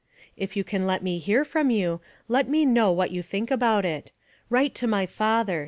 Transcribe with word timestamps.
"If 0.35 0.57
you 0.57 0.63
can 0.63 0.87
let 0.87 1.03
me 1.03 1.19
hear 1.19 1.45
from 1.45 1.69
you, 1.69 2.01
let 2.27 2.49
me 2.49 2.65
know 2.65 2.91
what 2.91 3.11
you 3.11 3.21
think 3.21 3.51
about 3.51 3.85
it. 3.85 4.11
Write 4.49 4.73
to 4.81 4.87
my 4.87 5.05
father. 5.05 5.59